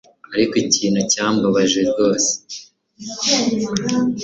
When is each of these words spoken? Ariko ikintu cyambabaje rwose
Ariko 0.33 0.53
ikintu 0.63 1.01
cyambabaje 1.11 1.79
rwose 1.89 2.31